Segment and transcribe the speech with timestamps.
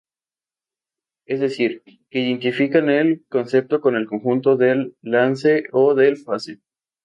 [1.27, 6.57] Es decir, que identifican el concepto con el conjunto del lance o del pase.